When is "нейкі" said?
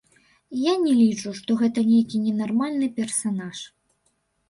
1.91-2.25